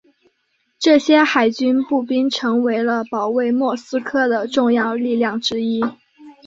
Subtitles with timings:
[0.79, 5.79] 这些海军步兵成为了保卫莫斯科的重要力量之一。